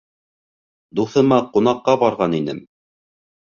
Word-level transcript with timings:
Дуҫыма 1.01 1.39
ҡунаҡҡа 1.59 1.97
барған 2.07 2.37
инем. 2.41 2.67